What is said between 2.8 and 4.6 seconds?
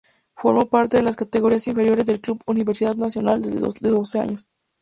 Nacional desde los doce años.